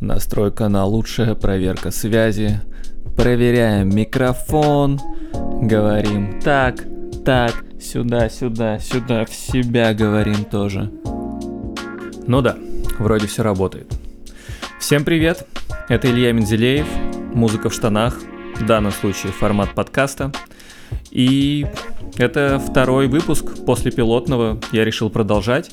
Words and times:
Настройка 0.00 0.68
на 0.68 0.84
лучшая 0.84 1.34
проверка 1.34 1.90
связи. 1.90 2.60
Проверяем 3.16 3.88
микрофон. 3.88 5.00
Говорим 5.60 6.40
так, 6.40 6.84
так, 7.24 7.64
сюда, 7.80 8.28
сюда, 8.28 8.78
сюда, 8.78 9.24
в 9.24 9.34
себя 9.34 9.92
говорим 9.94 10.44
тоже. 10.44 10.92
Ну 12.28 12.40
да, 12.42 12.56
вроде 13.00 13.26
все 13.26 13.42
работает. 13.42 13.92
Всем 14.78 15.04
привет, 15.04 15.48
это 15.88 16.08
Илья 16.08 16.30
Мензелеев, 16.32 16.86
музыка 17.34 17.68
в 17.68 17.74
штанах, 17.74 18.20
в 18.54 18.66
данном 18.66 18.92
случае 18.92 19.32
формат 19.32 19.74
подкаста. 19.74 20.30
И 21.10 21.66
это 22.16 22.60
второй 22.60 23.08
выпуск 23.08 23.64
после 23.66 23.90
пилотного, 23.90 24.60
я 24.70 24.84
решил 24.84 25.10
продолжать. 25.10 25.72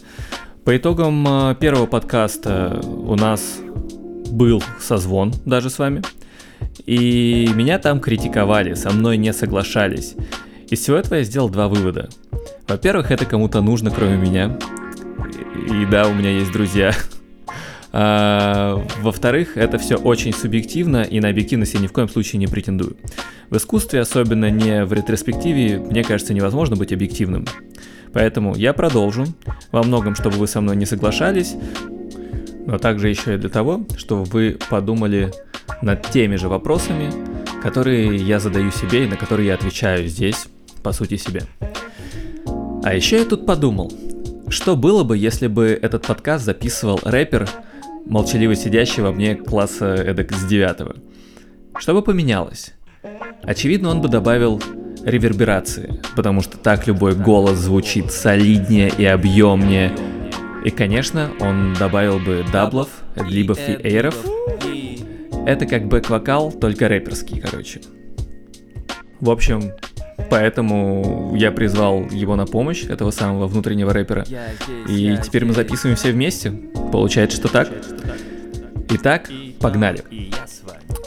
По 0.63 0.75
итогам 0.75 1.27
э, 1.27 1.55
первого 1.59 1.85
подкаста 1.85 2.81
у 2.83 3.15
нас 3.15 3.59
был 4.31 4.63
созвон 4.79 5.33
даже 5.45 5.69
с 5.69 5.79
вами. 5.79 6.02
И 6.85 7.49
меня 7.53 7.79
там 7.79 7.99
критиковали, 7.99 8.73
со 8.73 8.91
мной 8.91 9.17
не 9.17 9.33
соглашались. 9.33 10.16
Из 10.70 10.79
всего 10.79 10.97
этого 10.97 11.16
я 11.16 11.23
сделал 11.23 11.49
два 11.49 11.67
вывода. 11.67 12.09
Во-первых, 12.67 13.11
это 13.11 13.25
кому-то 13.25 13.61
нужно, 13.61 13.91
кроме 13.91 14.17
меня. 14.17 14.57
И 15.69 15.85
да, 15.85 16.07
у 16.07 16.13
меня 16.13 16.31
есть 16.31 16.52
друзья. 16.52 16.93
А, 17.97 18.85
во-вторых, 19.02 19.55
это 19.55 19.77
все 19.77 19.95
очень 19.95 20.33
субъективно, 20.33 21.03
и 21.03 21.21
на 21.21 21.30
объективность 21.30 21.75
я 21.75 21.80
ни 21.80 21.88
в 21.88 21.94
коем 21.94 22.09
случае 22.09 22.39
не 22.39 22.47
претендую. 22.47 22.97
В 23.49 23.55
искусстве, 23.55 24.02
особенно 24.02 24.49
не 24.49 24.83
в 24.83 24.91
ретроспективе, 24.91 25.80
мне 25.80 26.03
кажется, 26.03 26.33
невозможно 26.33 26.75
быть 26.75 26.91
объективным. 26.91 27.47
Поэтому 28.11 28.53
я 28.55 28.73
продолжу, 28.73 29.25
во 29.71 29.81
многом, 29.81 30.16
чтобы 30.16 30.35
вы 30.35 30.47
со 30.47 30.59
мной 30.59 30.75
не 30.75 30.85
соглашались, 30.85 31.55
но 32.65 32.77
также 32.77 33.09
еще 33.09 33.35
и 33.35 33.37
для 33.37 33.49
того, 33.49 33.85
чтобы 33.97 34.23
вы 34.23 34.57
подумали 34.69 35.31
над 35.81 36.09
теми 36.09 36.35
же 36.35 36.49
вопросами, 36.49 37.11
которые 37.61 38.16
я 38.16 38.39
задаю 38.39 38.72
себе 38.72 39.05
и 39.05 39.07
на 39.07 39.17
которые 39.17 39.47
я 39.47 39.53
отвечаю 39.55 40.07
здесь, 40.07 40.47
по 40.83 40.91
сути 40.91 41.17
себе. 41.17 41.44
А 42.83 42.94
еще 42.94 43.17
я 43.17 43.25
тут 43.25 43.45
подумал, 43.45 43.91
что 44.49 44.75
было 44.75 45.03
бы, 45.03 45.17
если 45.17 45.47
бы 45.47 45.77
этот 45.81 46.05
подкаст 46.05 46.45
записывал 46.45 46.99
рэпер, 47.03 47.49
молчаливо 48.05 48.55
сидящий 48.55 49.02
во 49.02 49.11
мне 49.11 49.35
класса 49.35 49.95
эдак 49.95 50.31
с 50.31 50.45
девятого? 50.45 50.95
Что 51.77 51.94
бы 51.94 52.02
поменялось? 52.03 52.73
Очевидно, 53.41 53.89
он 53.89 54.02
бы 54.02 54.07
добавил 54.07 54.61
реверберации, 55.03 56.00
потому 56.16 56.41
что 56.41 56.57
так 56.57 56.88
любой 56.88 57.16
голос 57.16 57.57
звучит 57.57 58.11
солиднее 58.11 58.91
и 58.95 59.05
объемнее, 59.05 59.91
и, 60.66 60.71
конечно, 60.71 61.30
он 61.39 61.75
добавил 61.75 62.17
бы 62.17 62.44
даблов, 62.52 62.89
либо 63.16 63.53
фиэйров. 63.53 64.16
Это 65.45 65.67
как 65.67 65.83
бэк-вокал, 65.85 66.52
только 66.52 66.88
рэперский, 66.88 67.39
короче. 67.39 67.81
В 69.19 69.30
общем, 69.30 69.73
поэтому 70.31 71.35
я 71.35 71.52
призвал 71.52 72.09
его 72.09 72.35
на 72.35 72.47
помощь, 72.47 72.83
этого 72.83 73.11
самого 73.11 73.45
внутреннего 73.45 73.94
рэпера. 73.94 74.25
И 74.89 75.16
теперь 75.23 75.45
мы 75.45 75.53
записываем 75.53 75.97
все 75.97 76.11
вместе. 76.11 76.49
Получается, 76.91 77.38
что 77.38 77.47
так. 77.47 77.69
Итак, 78.89 79.29
погнали. 79.59 80.03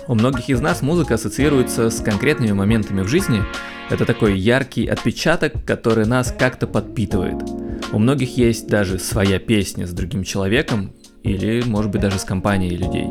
У 0.06 0.14
многих 0.14 0.50
из 0.50 0.60
нас 0.60 0.82
музыка 0.82 1.14
ассоциируется 1.14 1.90
с 1.90 2.00
конкретными 2.00 2.52
моментами 2.52 3.02
в 3.02 3.08
жизни. 3.08 3.42
Это 3.90 4.04
такой 4.04 4.38
яркий 4.38 4.86
отпечаток, 4.86 5.64
который 5.66 6.06
нас 6.06 6.32
как-то 6.38 6.68
подпитывает. 6.68 7.67
У 7.90 7.98
многих 7.98 8.36
есть 8.36 8.66
даже 8.66 8.98
своя 8.98 9.38
песня 9.38 9.86
с 9.86 9.92
другим 9.92 10.22
человеком 10.22 10.92
или, 11.22 11.62
может 11.62 11.90
быть, 11.90 12.00
даже 12.00 12.18
с 12.18 12.24
компанией 12.24 12.76
людей. 12.76 13.06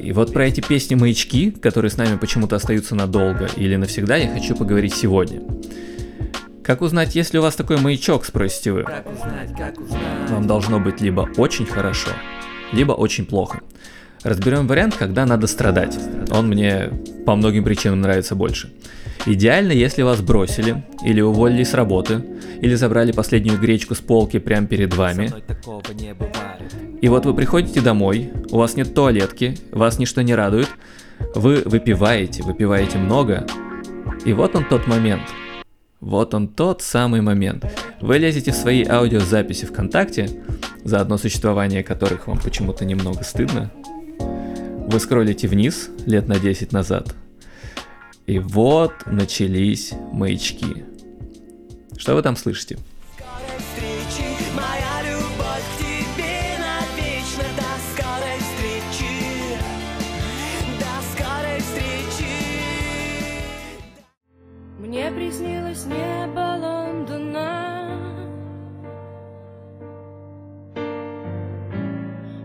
И 0.00 0.12
вот 0.12 0.32
про 0.32 0.46
эти 0.46 0.60
песни-маячки, 0.60 1.50
которые 1.50 1.90
с 1.90 1.96
нами 1.96 2.18
почему-то 2.18 2.56
остаются 2.56 2.94
надолго 2.94 3.48
или 3.56 3.76
навсегда, 3.76 4.16
я 4.16 4.28
хочу 4.28 4.54
поговорить 4.56 4.94
сегодня. 4.94 5.40
Как 6.62 6.82
узнать, 6.82 7.14
есть 7.14 7.32
ли 7.32 7.38
у 7.38 7.42
вас 7.42 7.54
такой 7.54 7.78
маячок, 7.78 8.24
спросите 8.24 8.72
вы? 8.72 8.82
Как 8.82 9.06
узнать, 9.06 9.50
как 9.56 9.80
узнать? 9.80 10.30
Вам 10.30 10.46
должно 10.46 10.80
быть 10.80 11.00
либо 11.00 11.28
очень 11.36 11.66
хорошо, 11.66 12.10
либо 12.72 12.92
очень 12.92 13.24
плохо. 13.24 13.60
Разберем 14.22 14.66
вариант, 14.66 14.96
когда 14.96 15.26
надо 15.26 15.46
страдать. 15.46 15.96
Он 16.30 16.48
мне 16.48 16.90
по 17.26 17.34
многим 17.36 17.64
причинам 17.64 18.00
нравится 18.00 18.34
больше. 18.34 18.72
Идеально, 19.26 19.72
если 19.72 20.02
вас 20.02 20.20
бросили, 20.20 20.84
или 21.02 21.22
уволили 21.22 21.64
с 21.64 21.72
работы, 21.72 22.22
или 22.60 22.74
забрали 22.74 23.10
последнюю 23.10 23.58
гречку 23.58 23.94
с 23.94 24.00
полки 24.00 24.38
прямо 24.38 24.66
перед 24.66 24.94
вами. 24.94 25.32
И 27.00 27.08
вот 27.08 27.24
вы 27.24 27.34
приходите 27.34 27.80
домой, 27.80 28.30
у 28.50 28.58
вас 28.58 28.76
нет 28.76 28.94
туалетки, 28.94 29.56
вас 29.70 29.98
ничто 29.98 30.20
не 30.20 30.34
радует, 30.34 30.68
вы 31.34 31.62
выпиваете, 31.64 32.42
выпиваете 32.42 32.98
много, 32.98 33.46
и 34.26 34.34
вот 34.34 34.56
он 34.56 34.64
тот 34.66 34.86
момент. 34.86 35.22
Вот 36.00 36.34
он 36.34 36.48
тот 36.48 36.82
самый 36.82 37.22
момент. 37.22 37.64
Вы 38.02 38.18
лезете 38.18 38.52
в 38.52 38.56
свои 38.56 38.84
аудиозаписи 38.84 39.64
ВКонтакте, 39.64 40.28
за 40.82 41.00
одно 41.00 41.16
существование 41.16 41.82
которых 41.82 42.26
вам 42.26 42.38
почему-то 42.38 42.84
немного 42.84 43.24
стыдно, 43.24 43.70
вы 44.86 45.00
скроллите 45.00 45.48
вниз 45.48 45.88
лет 46.04 46.28
на 46.28 46.38
10 46.38 46.72
назад. 46.72 47.14
И 48.26 48.38
вот 48.38 48.92
начались 49.04 49.92
маячки. 50.12 50.86
Что 51.96 52.14
вы 52.14 52.22
там 52.22 52.36
слышите? 52.36 52.78
Мне 64.78 65.10
приснилось 65.10 65.84
небо 65.84 66.56
Лондона. 66.58 67.90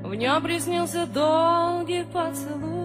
В 0.03 0.13
нем 0.13 0.43
приснился 0.43 1.05
долгий 1.05 2.03
поцелуй 2.11 2.78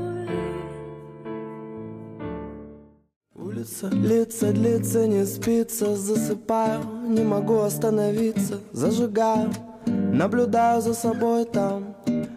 Улица, 3.65 3.89
лица, 3.89 4.53
длится, 4.53 5.07
не 5.07 5.25
спится. 5.25 5.97
Засыпаю, 5.97 6.83
не 7.09 7.23
могу 7.23 7.61
остановиться. 7.61 8.61
Зажигаю, 8.73 9.51
наблюдаю 9.87 10.83
за 10.83 10.93
собой 10.93 11.47
там. 11.47 11.97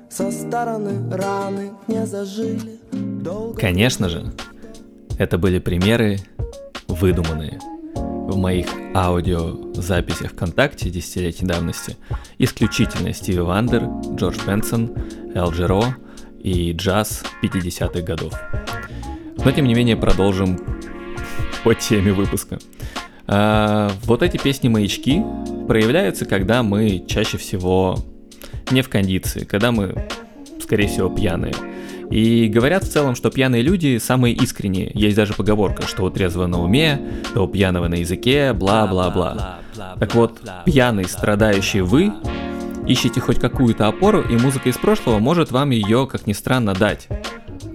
Со 0.10 0.32
стороны 0.32 1.14
раны 1.14 1.72
не 1.88 2.06
зажили. 2.06 2.80
Долго... 2.94 3.60
Конечно 3.60 4.08
же, 4.08 4.32
это 5.20 5.38
были 5.38 5.60
примеры 5.60 6.20
выдуманные 6.88 7.60
в 7.96 8.38
моих 8.38 8.68
аудиозаписях 8.96 10.32
ВКонтакте 10.32 10.90
десятилетней 10.90 11.50
давности. 11.50 11.98
Исключительно 12.38 13.12
Стиви 13.12 13.40
Вандер, 13.40 13.84
Джордж 14.16 14.38
Бенсон, 14.48 14.96
Эл 15.36 15.52
Джеро 15.52 15.98
и 16.40 16.72
джаз 16.72 17.24
50-х 17.44 18.02
годов. 18.02 18.34
Но 19.44 19.52
тем 19.52 19.66
не 19.66 19.76
менее 19.76 19.98
продолжим 19.98 20.77
по 21.64 21.76
теме 21.76 22.14
выпуска. 22.14 22.60
А, 23.28 23.92
вот 24.04 24.24
эти 24.24 24.38
песни-маячки 24.38 25.24
проявляются, 25.68 26.26
когда 26.26 26.64
мы 26.64 27.04
чаще 27.08 27.38
всего 27.38 28.00
не 28.72 28.82
в 28.82 28.90
кондиции, 28.90 29.44
когда 29.44 29.72
мы, 29.72 30.08
скорее 30.62 30.88
всего, 30.88 31.10
пьяные. 31.10 31.54
И 32.10 32.48
говорят 32.48 32.86
в 32.86 32.90
целом, 32.90 33.16
что 33.16 33.30
пьяные 33.30 33.62
люди 33.62 33.98
самые 33.98 34.34
искренние. 34.34 34.92
Есть 34.94 35.18
даже 35.18 35.34
поговорка, 35.34 35.86
что 35.86 36.04
у 36.04 36.10
трезвого 36.10 36.48
на 36.48 36.64
уме, 36.64 37.02
то 37.34 37.44
у 37.44 37.48
пьяного 37.48 37.90
на 37.90 37.96
языке, 37.96 38.54
бла-бла-бла. 38.54 39.60
Так 40.00 40.16
вот, 40.16 40.40
пьяный, 40.66 41.06
страдающий 41.06 41.82
вы, 41.82 42.14
ищете 42.88 43.20
хоть 43.20 43.40
какую-то 43.40 43.88
опору, 43.88 44.22
и 44.22 44.38
музыка 44.38 44.70
из 44.70 44.78
прошлого 44.78 45.20
может 45.20 45.52
вам 45.52 45.72
ее, 45.72 46.08
как 46.10 46.28
ни 46.28 46.34
странно, 46.34 46.74
дать. 46.74 47.10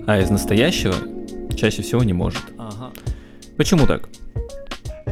А 0.06 0.18
из 0.18 0.30
настоящего 0.30 0.94
чаще 1.54 1.82
всего 1.82 2.02
не 2.02 2.14
может. 2.14 2.40
Почему 3.56 3.86
так? 3.86 4.08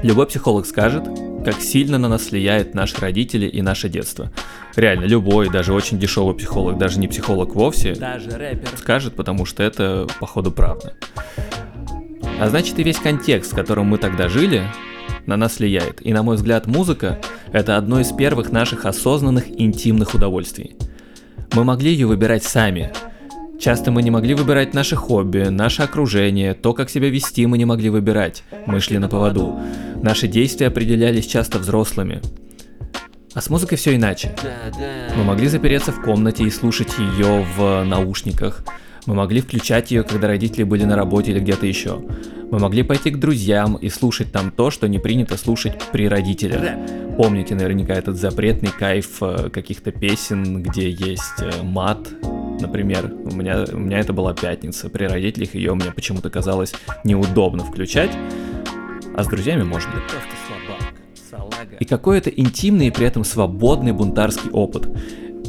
Любой 0.03 0.27
психолог 0.27 0.67
скажет, 0.67 1.05
как 1.45 1.61
сильно 1.61 1.99
на 1.99 2.09
нас 2.09 2.31
влияет 2.31 2.75
наши 2.75 2.99
родители 3.01 3.47
и 3.47 3.61
наше 3.61 3.89
детство. 3.89 4.31
Реально, 4.77 5.05
любой, 5.05 5.51
даже 5.51 5.73
очень 5.73 5.99
дешевый 5.99 6.35
психолог, 6.35 6.79
даже 6.79 6.99
не 6.99 7.09
психолог 7.09 7.55
вовсе, 7.55 7.95
даже 7.95 8.31
рэпер. 8.31 8.69
скажет, 8.79 9.15
потому 9.15 9.45
что 9.45 9.63
это, 9.63 10.07
походу, 10.21 10.53
правда. 10.53 10.95
А 12.41 12.49
значит, 12.49 12.79
и 12.79 12.83
весь 12.83 12.99
контекст, 12.99 13.53
в 13.53 13.57
котором 13.57 13.87
мы 13.87 13.99
тогда 13.99 14.29
жили, 14.29 14.63
на 15.27 15.37
нас 15.37 15.59
влияет. 15.59 16.05
И, 16.05 16.13
на 16.13 16.23
мой 16.23 16.37
взгляд, 16.37 16.67
музыка— 16.67 17.19
это 17.53 17.77
одно 17.77 18.01
из 18.01 18.13
первых 18.13 18.53
наших 18.53 18.87
осознанных 18.87 19.45
интимных 19.49 20.15
удовольствий. 20.15 20.77
Мы 21.53 21.65
могли 21.65 21.93
ее 21.93 22.07
выбирать 22.07 22.45
сами, 22.45 22.93
Часто 23.61 23.91
мы 23.91 24.03
не 24.03 24.11
могли 24.11 24.33
выбирать 24.33 24.73
наше 24.73 24.97
хобби, 24.97 25.49
наше 25.51 25.83
окружение, 25.83 26.55
то, 26.55 26.73
как 26.73 26.89
себя 26.89 27.11
вести 27.11 27.45
мы 27.45 27.59
не 27.59 27.67
могли 27.67 27.91
выбирать. 27.91 28.43
Мы 28.67 28.81
шли 28.81 28.97
на 28.97 29.07
поводу. 29.07 29.61
Наши 30.03 30.29
действия 30.29 30.69
определялись 30.69 31.27
часто 31.27 31.59
взрослыми. 31.59 32.23
А 33.35 33.43
с 33.43 33.51
музыкой 33.51 33.77
все 33.77 33.95
иначе. 33.95 34.35
Мы 35.15 35.25
могли 35.25 35.47
запереться 35.49 35.93
в 35.93 36.01
комнате 36.01 36.45
и 36.45 36.51
слушать 36.51 36.89
ее 36.99 37.45
в 37.55 37.85
наушниках. 37.85 38.65
Мы 39.05 39.15
могли 39.15 39.43
включать 39.43 39.91
ее, 39.91 40.05
когда 40.05 40.29
родители 40.29 40.63
были 40.63 40.85
на 40.85 40.97
работе 40.97 41.33
или 41.33 41.41
где-то 41.41 41.67
еще. 41.67 42.03
Мы 42.51 42.59
могли 42.59 42.83
пойти 42.83 43.11
к 43.11 43.19
друзьям 43.19 43.77
и 43.77 43.91
слушать 43.91 44.33
там 44.33 44.53
то, 44.53 44.71
что 44.71 44.89
не 44.89 44.99
принято 44.99 45.37
слушать 45.37 45.75
при 45.93 46.09
родителях. 46.09 46.63
Помните 47.19 47.55
наверняка 47.55 47.93
этот 47.93 48.17
запретный 48.17 48.71
кайф 48.71 49.19
э, 49.21 49.51
каких-то 49.51 49.93
песен, 49.93 50.63
где 50.63 50.91
есть 50.91 51.41
э, 51.41 51.63
мат, 51.63 52.09
например. 52.61 53.13
У 53.25 53.35
меня, 53.35 53.65
у 53.73 53.79
меня 53.79 53.99
это 53.99 54.13
была 54.13 54.35
пятница. 54.35 54.89
При 54.89 55.05
родителях 55.05 55.55
ее 55.55 55.75
мне 55.75 55.93
почему-то 55.93 56.31
казалось 56.31 56.73
неудобно 57.05 57.65
включать. 57.65 58.11
А 59.15 59.23
с 59.23 59.27
друзьями 59.27 59.63
можно. 59.63 59.91
И 61.79 61.85
какой-то 61.85 62.31
интимный 62.31 62.89
и 62.89 62.91
при 62.91 63.07
этом 63.07 63.25
свободный 63.25 63.93
бунтарский 63.93 64.51
опыт. 64.51 64.89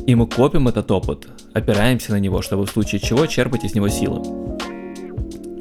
И 0.08 0.16
мы 0.16 0.28
копим 0.28 0.68
этот 0.68 0.90
опыт, 0.92 1.28
опираемся 1.54 2.12
на 2.12 2.20
него, 2.20 2.42
чтобы 2.42 2.66
в 2.66 2.70
случае 2.70 3.00
чего 3.00 3.28
черпать 3.28 3.64
из 3.64 3.76
него 3.76 3.88
силы. 3.88 4.22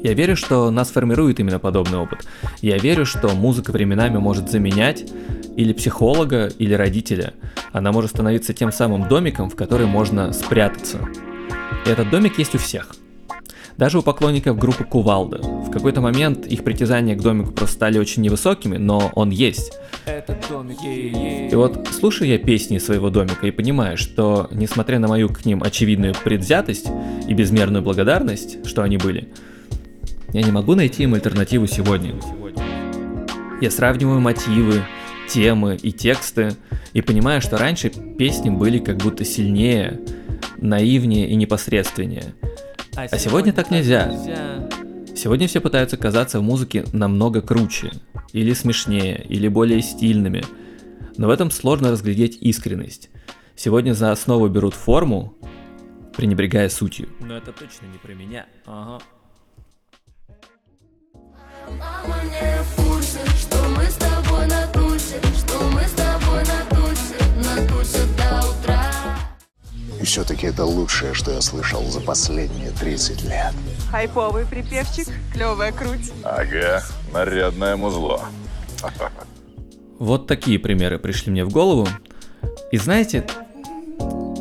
Я 0.03 0.13
верю, 0.13 0.35
что 0.35 0.71
нас 0.71 0.89
формирует 0.89 1.39
именно 1.39 1.59
подобный 1.59 1.99
опыт. 1.99 2.25
Я 2.61 2.77
верю, 2.77 3.05
что 3.05 3.29
музыка 3.29 3.71
временами 3.71 4.17
может 4.17 4.49
заменять 4.49 5.05
или 5.55 5.73
психолога, 5.73 6.47
или 6.47 6.73
родителя. 6.73 7.33
Она 7.71 7.91
может 7.91 8.11
становиться 8.11 8.53
тем 8.53 8.71
самым 8.71 9.07
домиком, 9.07 9.49
в 9.49 9.55
который 9.55 9.85
можно 9.85 10.33
спрятаться. 10.33 10.99
И 11.85 11.89
этот 11.89 12.09
домик 12.09 12.37
есть 12.37 12.55
у 12.55 12.57
всех. 12.57 12.91
Даже 13.77 13.97
у 13.97 14.01
поклонников 14.01 14.57
группы 14.59 14.83
Кувалда. 14.83 15.37
В 15.39 15.71
какой-то 15.71 16.01
момент 16.01 16.45
их 16.45 16.63
притязания 16.63 17.15
к 17.15 17.21
домику 17.21 17.51
просто 17.51 17.75
стали 17.75 17.97
очень 17.97 18.21
невысокими, 18.21 18.77
но 18.77 19.11
он 19.15 19.29
есть. 19.31 19.73
Этот 20.05 20.37
домик 20.49 20.77
И 20.83 21.55
вот 21.55 21.87
слушаю 21.91 22.29
я 22.29 22.37
песни 22.37 22.77
своего 22.77 23.09
домика 23.09 23.47
и 23.47 23.51
понимаю, 23.51 23.97
что 23.97 24.47
несмотря 24.51 24.99
на 24.99 25.07
мою 25.07 25.29
к 25.29 25.45
ним 25.45 25.63
очевидную 25.63 26.13
предвзятость 26.23 26.87
и 27.27 27.33
безмерную 27.33 27.81
благодарность, 27.81 28.67
что 28.67 28.83
они 28.83 28.97
были, 28.97 29.29
я 30.33 30.43
не 30.43 30.51
могу 30.51 30.75
найти 30.75 31.03
им 31.03 31.13
альтернативу 31.13 31.67
сегодня. 31.67 32.13
Я 33.61 33.71
сравниваю 33.71 34.19
мотивы, 34.19 34.83
темы 35.27 35.77
и 35.81 35.91
тексты 35.91 36.55
и 36.93 37.01
понимаю, 37.01 37.41
что 37.41 37.57
раньше 37.57 37.89
песни 37.89 38.49
были 38.49 38.79
как 38.79 38.97
будто 38.97 39.23
сильнее, 39.23 39.99
наивнее 40.61 41.27
и 41.27 41.35
непосредственнее. 41.35 42.33
А 42.95 43.17
сегодня 43.17 43.51
так 43.51 43.71
нельзя. 43.71 44.69
Сегодня 45.15 45.47
все 45.47 45.59
пытаются 45.59 45.97
казаться 45.97 46.39
в 46.39 46.43
музыке 46.43 46.85
намного 46.93 47.41
круче, 47.41 47.91
или 48.31 48.53
смешнее, 48.53 49.23
или 49.27 49.47
более 49.47 49.81
стильными. 49.81 50.43
Но 51.17 51.27
в 51.27 51.29
этом 51.29 51.51
сложно 51.51 51.91
разглядеть 51.91 52.37
искренность. 52.41 53.09
Сегодня 53.55 53.93
за 53.93 54.11
основу 54.11 54.47
берут 54.47 54.73
форму, 54.73 55.37
пренебрегая 56.15 56.69
сутью. 56.69 57.09
Но 57.19 57.37
это 57.37 57.51
точно 57.51 57.85
не 57.87 57.97
про 57.97 58.13
меня. 58.13 58.45
Ага. 58.65 58.99
И 70.01 70.05
все-таки 70.05 70.47
это 70.47 70.65
лучшее, 70.65 71.13
что 71.13 71.31
я 71.31 71.41
слышал 71.41 71.83
за 71.83 72.01
последние 72.01 72.71
30 72.71 73.23
лет. 73.23 73.53
Хайповый 73.91 74.47
припевчик, 74.47 75.07
клевая 75.31 75.71
круть. 75.71 76.11
Ага, 76.23 76.83
нарядное 77.13 77.75
музло. 77.75 78.21
Вот 79.99 80.25
такие 80.25 80.57
примеры 80.57 80.97
пришли 80.97 81.31
мне 81.31 81.45
в 81.45 81.49
голову. 81.49 81.87
И 82.71 82.77
знаете, 82.77 83.27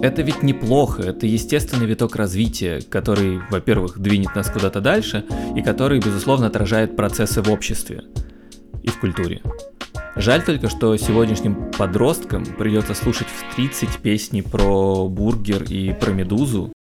это 0.01 0.23
ведь 0.23 0.43
неплохо, 0.43 1.03
это 1.03 1.27
естественный 1.27 1.85
виток 1.85 2.17
развития, 2.17 2.81
который, 2.81 3.41
во-первых, 3.51 3.99
двинет 3.99 4.35
нас 4.35 4.49
куда-то 4.49 4.81
дальше, 4.81 5.27
и 5.55 5.61
который, 5.61 6.01
безусловно, 6.01 6.47
отражает 6.47 6.97
процессы 6.97 7.43
в 7.43 7.51
обществе 7.51 8.05
и 8.83 8.89
в 8.89 8.99
культуре. 8.99 9.43
Жаль 10.17 10.45
только, 10.45 10.69
что 10.69 10.97
сегодняшним 10.97 11.71
подросткам 11.73 12.45
придется 12.45 12.95
слушать 12.95 13.29
в 13.29 13.55
30 13.55 13.99
песни 13.99 14.41
про 14.41 15.07
бургер 15.09 15.63
и 15.65 15.93
про 15.93 16.11
медузу. 16.11 16.73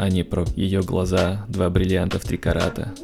а 0.00 0.08
не 0.08 0.22
про 0.22 0.46
ее 0.56 0.80
глаза, 0.80 1.44
два 1.48 1.68
бриллианта 1.68 2.18
в 2.18 2.22
три 2.22 2.38
карата. 2.38 2.94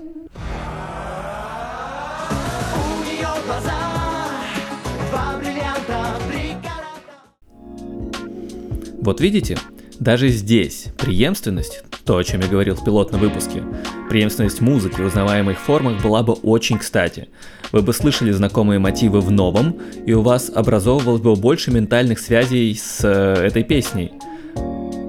Вот 9.06 9.20
видите, 9.20 9.56
даже 10.00 10.30
здесь 10.30 10.86
преемственность, 10.98 11.84
то, 12.04 12.16
о 12.16 12.24
чем 12.24 12.40
я 12.40 12.48
говорил 12.48 12.74
в 12.74 12.84
пилотном 12.84 13.20
выпуске, 13.20 13.62
преемственность 14.10 14.60
музыки 14.60 15.00
в 15.00 15.06
узнаваемых 15.06 15.60
формах 15.60 16.02
была 16.02 16.24
бы 16.24 16.32
очень 16.32 16.76
кстати. 16.76 17.28
Вы 17.70 17.82
бы 17.82 17.92
слышали 17.92 18.32
знакомые 18.32 18.80
мотивы 18.80 19.20
в 19.20 19.30
новом, 19.30 19.78
и 20.04 20.12
у 20.12 20.22
вас 20.22 20.50
образовывалось 20.52 21.20
бы 21.20 21.36
больше 21.36 21.70
ментальных 21.70 22.18
связей 22.18 22.74
с 22.74 22.98
э, 23.04 23.46
этой 23.46 23.62
песней. 23.62 24.10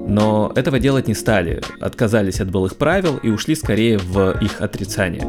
Но 0.06 0.52
этого 0.54 0.78
делать 0.78 1.08
не 1.08 1.14
стали, 1.14 1.60
отказались 1.80 2.40
от 2.40 2.52
былых 2.52 2.76
правил 2.76 3.16
и 3.16 3.30
ушли 3.30 3.56
скорее 3.56 3.98
в 3.98 4.38
их 4.40 4.60
отрицание. 4.60 5.26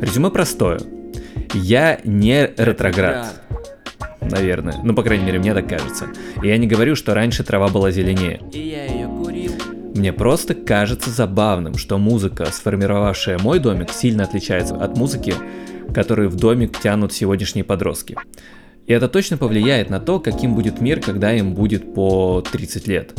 Резюме 0.00 0.30
простое. 0.30 0.78
Я 1.52 1.98
не 2.04 2.52
ретроград. 2.56 3.43
Наверное. 4.30 4.78
Ну, 4.82 4.94
по 4.94 5.02
крайней 5.02 5.24
мере, 5.24 5.38
мне 5.38 5.54
так 5.54 5.68
кажется. 5.68 6.06
И 6.42 6.48
я 6.48 6.56
не 6.56 6.66
говорю, 6.66 6.96
что 6.96 7.14
раньше 7.14 7.44
трава 7.44 7.68
была 7.68 7.90
зеленее. 7.90 8.40
И 8.52 8.68
я 8.68 8.84
ее 8.86 9.06
курил. 9.06 9.52
Мне 9.94 10.12
просто 10.12 10.54
кажется 10.54 11.10
забавным, 11.10 11.76
что 11.76 11.98
музыка, 11.98 12.46
сформировавшая 12.46 13.38
мой 13.38 13.60
домик, 13.60 13.90
сильно 13.90 14.24
отличается 14.24 14.74
от 14.74 14.96
музыки, 14.96 15.34
которую 15.94 16.30
в 16.30 16.36
домик 16.36 16.78
тянут 16.80 17.12
сегодняшние 17.12 17.64
подростки. 17.64 18.16
И 18.86 18.92
это 18.92 19.08
точно 19.08 19.36
повлияет 19.36 19.90
на 19.90 20.00
то, 20.00 20.20
каким 20.20 20.54
будет 20.54 20.80
мир, 20.80 21.00
когда 21.00 21.32
им 21.32 21.54
будет 21.54 21.94
по 21.94 22.42
30 22.50 22.88
лет. 22.88 23.12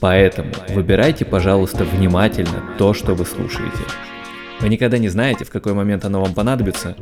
Поэтому 0.00 0.52
выбирайте, 0.68 1.24
пожалуйста, 1.24 1.84
внимательно 1.84 2.62
то, 2.78 2.94
что 2.94 3.14
вы 3.14 3.24
слушаете. 3.24 3.78
Вы 4.60 4.68
никогда 4.68 4.98
не 4.98 5.08
знаете, 5.08 5.44
в 5.44 5.50
какой 5.50 5.74
момент 5.74 6.04
оно 6.04 6.22
вам 6.22 6.32
понадобится, 6.32 6.96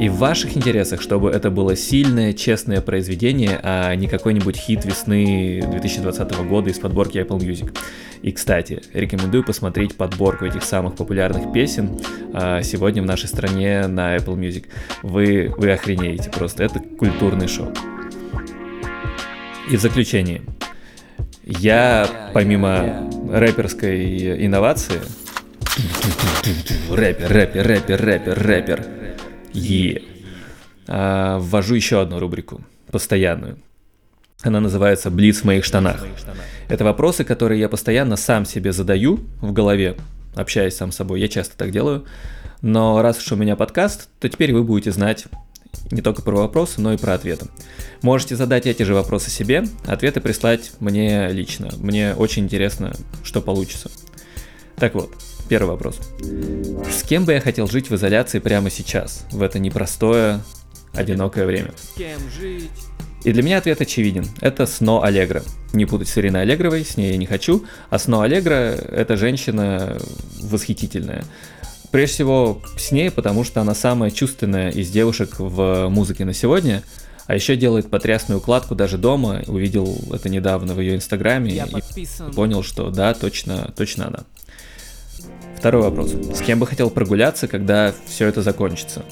и 0.00 0.08
в 0.08 0.16
ваших 0.16 0.56
интересах, 0.56 1.02
чтобы 1.02 1.30
это 1.30 1.50
было 1.50 1.76
сильное, 1.76 2.32
честное 2.32 2.80
произведение, 2.80 3.60
а 3.62 3.94
не 3.94 4.08
какой-нибудь 4.08 4.56
хит 4.56 4.86
весны 4.86 5.62
2020 5.70 6.32
года 6.48 6.70
из 6.70 6.78
подборки 6.78 7.18
Apple 7.18 7.38
Music. 7.38 7.76
И, 8.22 8.32
кстати, 8.32 8.80
рекомендую 8.94 9.44
посмотреть 9.44 9.96
подборку 9.96 10.46
этих 10.46 10.64
самых 10.64 10.94
популярных 10.96 11.52
песен 11.52 12.00
а, 12.32 12.62
сегодня 12.62 13.02
в 13.02 13.06
нашей 13.06 13.28
стране 13.28 13.86
на 13.88 14.16
Apple 14.16 14.36
Music. 14.36 14.68
Вы, 15.02 15.52
вы 15.58 15.70
охренеете 15.70 16.30
просто, 16.30 16.64
это 16.64 16.80
культурный 16.80 17.46
шок. 17.46 17.68
И 19.70 19.76
в 19.76 19.80
заключение, 19.82 20.40
я, 21.44 22.30
помимо 22.32 23.06
рэперской 23.30 24.46
инновации, 24.46 25.00
рэпер, 26.90 27.30
рэпер, 27.30 27.66
рэпер, 27.66 28.00
рэпер, 28.00 28.38
рэпер, 28.38 28.99
е, 29.52 30.02
а, 30.86 31.38
ввожу 31.38 31.74
еще 31.74 32.00
одну 32.00 32.18
рубрику, 32.18 32.62
постоянную. 32.90 33.58
Она 34.42 34.60
называется 34.60 35.10
«Блиц 35.10 35.40
в 35.40 35.44
моих 35.44 35.64
штанах». 35.64 36.06
Это 36.68 36.84
вопросы, 36.84 37.24
которые 37.24 37.60
я 37.60 37.68
постоянно 37.68 38.16
сам 38.16 38.46
себе 38.46 38.72
задаю 38.72 39.20
в 39.40 39.52
голове, 39.52 39.96
общаясь 40.34 40.76
сам 40.76 40.92
с 40.92 40.96
собой. 40.96 41.20
Я 41.20 41.28
часто 41.28 41.56
так 41.56 41.70
делаю. 41.70 42.06
Но 42.62 43.02
раз 43.02 43.18
уж 43.18 43.32
у 43.32 43.36
меня 43.36 43.56
подкаст, 43.56 44.08
то 44.18 44.28
теперь 44.28 44.52
вы 44.52 44.62
будете 44.62 44.92
знать 44.92 45.26
не 45.90 46.02
только 46.02 46.22
про 46.22 46.36
вопросы, 46.36 46.80
но 46.80 46.92
и 46.92 46.96
про 46.96 47.14
ответы. 47.14 47.46
Можете 48.02 48.36
задать 48.36 48.66
эти 48.66 48.82
же 48.82 48.94
вопросы 48.94 49.30
себе, 49.30 49.64
ответы 49.86 50.20
прислать 50.20 50.72
мне 50.80 51.28
лично. 51.28 51.68
Мне 51.78 52.14
очень 52.14 52.44
интересно, 52.44 52.92
что 53.22 53.40
получится. 53.40 53.90
Так 54.80 54.94
вот, 54.94 55.12
первый 55.50 55.72
вопрос. 55.72 56.00
С 56.90 57.02
кем 57.02 57.26
бы 57.26 57.34
я 57.34 57.40
хотел 57.42 57.68
жить 57.68 57.90
в 57.90 57.94
изоляции 57.94 58.38
прямо 58.38 58.70
сейчас, 58.70 59.26
в 59.30 59.42
это 59.42 59.58
непростое, 59.58 60.40
одинокое 60.94 61.44
время? 61.44 61.72
С 61.76 61.98
кем 61.98 62.18
жить? 62.30 62.70
И 63.22 63.32
для 63.32 63.42
меня 63.42 63.58
ответ 63.58 63.82
очевиден. 63.82 64.26
Это 64.40 64.64
Сно 64.64 65.02
Аллегра. 65.02 65.42
Не 65.74 65.84
путать 65.84 66.08
с 66.08 66.16
Ириной 66.16 66.42
Аллегровой, 66.42 66.86
с 66.86 66.96
ней 66.96 67.12
я 67.12 67.18
не 67.18 67.26
хочу. 67.26 67.66
А 67.90 67.98
Сно 67.98 68.22
Аллегра– 68.22 68.54
это 68.90 69.18
женщина 69.18 69.98
восхитительная. 70.40 71.24
Прежде 71.90 72.14
всего 72.14 72.62
с 72.78 72.90
ней, 72.90 73.10
потому 73.10 73.44
что 73.44 73.60
она 73.60 73.74
самая 73.74 74.10
чувственная 74.10 74.70
из 74.70 74.88
девушек 74.88 75.34
в 75.38 75.88
музыке 75.90 76.24
на 76.24 76.32
сегодня. 76.32 76.82
А 77.30 77.34
еще 77.36 77.54
делает 77.54 77.88
потрясную 77.88 78.40
укладку 78.40 78.74
даже 78.74 78.98
дома. 78.98 79.44
Увидел 79.46 79.96
это 80.12 80.28
недавно 80.28 80.74
в 80.74 80.80
ее 80.80 80.96
инстаграме 80.96 81.52
Я 81.52 81.66
и 81.66 81.70
подписан. 81.70 82.34
понял, 82.34 82.64
что 82.64 82.90
да, 82.90 83.14
точно, 83.14 83.72
точно 83.76 84.08
она. 84.08 84.24
Второй 85.56 85.82
вопрос. 85.82 86.10
С 86.10 86.40
кем 86.40 86.58
бы 86.58 86.66
хотел 86.66 86.90
прогуляться, 86.90 87.46
когда 87.46 87.94
все 88.08 88.26
это 88.26 88.42
закончится? 88.42 89.04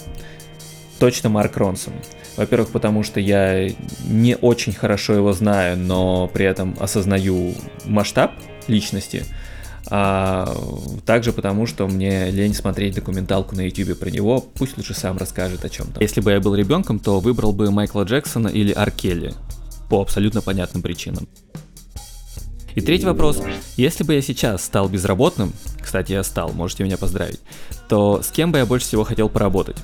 Точно 0.98 1.28
Марк 1.28 1.56
Ронсон. 1.58 1.92
Во-первых, 2.36 2.70
потому 2.70 3.04
что 3.04 3.20
я 3.20 3.70
не 4.08 4.34
очень 4.34 4.72
хорошо 4.72 5.14
его 5.14 5.32
знаю, 5.32 5.78
но 5.78 6.26
при 6.26 6.44
этом 6.44 6.76
осознаю 6.80 7.54
масштаб 7.84 8.32
личности. 8.66 9.26
А 9.90 10.54
также 11.06 11.32
потому, 11.32 11.66
что 11.66 11.86
мне 11.86 12.30
лень 12.30 12.54
смотреть 12.54 12.94
документалку 12.94 13.56
на 13.56 13.62
YouTube 13.62 13.98
про 13.98 14.10
него, 14.10 14.40
пусть 14.40 14.76
лучше 14.76 14.94
сам 14.94 15.16
расскажет 15.16 15.64
о 15.64 15.68
чем-то. 15.68 16.00
Если 16.00 16.20
бы 16.20 16.32
я 16.32 16.40
был 16.40 16.54
ребенком, 16.54 16.98
то 16.98 17.20
выбрал 17.20 17.52
бы 17.52 17.70
Майкла 17.70 18.02
Джексона 18.02 18.48
или 18.48 18.72
Аркели 18.72 19.34
по 19.88 20.02
абсолютно 20.02 20.42
понятным 20.42 20.82
причинам. 20.82 21.26
И 22.74 22.80
третий 22.80 23.06
вопрос. 23.06 23.40
Если 23.76 24.04
бы 24.04 24.14
я 24.14 24.22
сейчас 24.22 24.62
стал 24.64 24.88
безработным, 24.88 25.52
кстати, 25.80 26.12
я 26.12 26.22
стал, 26.22 26.52
можете 26.52 26.84
меня 26.84 26.98
поздравить, 26.98 27.40
то 27.88 28.22
с 28.22 28.30
кем 28.30 28.52
бы 28.52 28.58
я 28.58 28.66
больше 28.66 28.86
всего 28.86 29.04
хотел 29.04 29.28
поработать? 29.28 29.76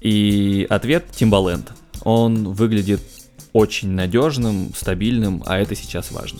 И 0.00 0.64
ответ 0.70 1.06
Timbaland. 1.10 1.68
Он 2.02 2.52
выглядит 2.52 3.00
очень 3.52 3.90
надежным, 3.90 4.72
стабильным, 4.76 5.42
а 5.44 5.58
это 5.58 5.74
сейчас 5.74 6.12
важно. 6.12 6.38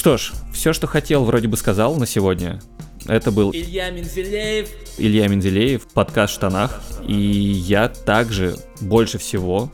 Что 0.00 0.16
ж, 0.16 0.32
все, 0.50 0.72
что 0.72 0.86
хотел, 0.86 1.24
вроде 1.24 1.46
бы 1.46 1.58
сказал 1.58 1.94
на 1.96 2.06
сегодня. 2.06 2.58
Это 3.04 3.30
был 3.30 3.50
Илья 3.52 3.90
Мензелеев. 3.90 4.70
Илья 4.96 5.28
Менделеев, 5.28 5.86
подкаст 5.92 6.32
в 6.32 6.36
штанах. 6.36 6.80
И 7.06 7.14
я 7.14 7.90
также 7.90 8.56
больше 8.80 9.18
всего 9.18 9.70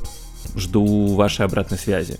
жду 0.56 1.14
вашей 1.14 1.46
обратной 1.46 1.78
связи. 1.78 2.18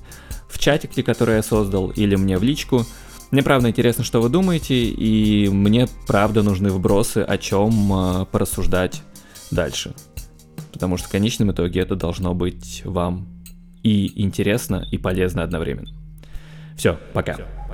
В 0.49 0.61
чатике, 0.61 1.03
который 1.03 1.35
я 1.35 1.43
создал, 1.43 1.91
или 1.91 2.15
мне 2.15 2.39
в 2.39 2.45
личку. 2.45 2.87
Мне 3.33 3.43
правда 3.43 3.71
интересно, 3.71 4.05
что 4.05 4.23
вы 4.23 4.29
думаете, 4.29 4.85
и 4.85 5.49
мне 5.49 5.89
правда 6.07 6.45
нужны 6.45 6.71
вбросы, 6.71 7.25
о 7.27 7.37
чем 7.39 7.93
э, 7.93 8.27
порассуждать 8.27 9.03
дальше. 9.51 9.97
Потому 10.73 10.97
что 10.97 11.09
в 11.09 11.11
конечном 11.11 11.51
итоге 11.51 11.81
это 11.81 11.97
должно 11.97 12.35
быть 12.35 12.83
вам 12.85 13.27
и 13.83 14.23
интересно, 14.23 14.87
и 14.93 14.97
полезно 14.97 15.43
одновременно. 15.43 15.91
Все, 16.77 17.01
пока. 17.13 17.66